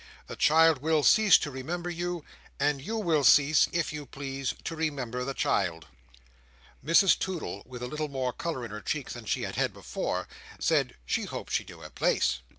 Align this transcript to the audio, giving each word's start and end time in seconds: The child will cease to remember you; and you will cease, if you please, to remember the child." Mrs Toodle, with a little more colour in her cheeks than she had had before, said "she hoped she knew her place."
The 0.25 0.35
child 0.35 0.79
will 0.81 1.03
cease 1.03 1.37
to 1.37 1.51
remember 1.51 1.87
you; 1.91 2.25
and 2.59 2.81
you 2.81 2.97
will 2.97 3.23
cease, 3.23 3.67
if 3.71 3.93
you 3.93 4.07
please, 4.07 4.51
to 4.63 4.75
remember 4.75 5.23
the 5.23 5.35
child." 5.35 5.85
Mrs 6.83 7.15
Toodle, 7.19 7.61
with 7.67 7.83
a 7.83 7.87
little 7.87 8.07
more 8.09 8.33
colour 8.33 8.65
in 8.65 8.71
her 8.71 8.81
cheeks 8.81 9.13
than 9.13 9.25
she 9.25 9.43
had 9.43 9.57
had 9.57 9.73
before, 9.73 10.27
said 10.57 10.95
"she 11.05 11.25
hoped 11.25 11.53
she 11.53 11.65
knew 11.65 11.81
her 11.81 11.91
place." 11.91 12.39